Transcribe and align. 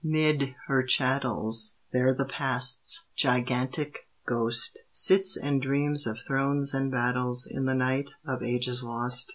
'Mid 0.03 0.55
her 0.65 0.81
chattels, 0.81 1.75
There 1.91 2.11
the 2.11 2.25
Past's 2.25 3.09
gigantic 3.15 4.07
ghost 4.27 4.79
Sits 4.91 5.37
and 5.37 5.61
dreams 5.61 6.07
of 6.07 6.17
thrones 6.25 6.73
and 6.73 6.89
battles 6.91 7.45
In 7.47 7.65
the 7.65 7.75
night 7.75 8.09
of 8.25 8.41
ages 8.41 8.81
lost. 8.83 9.29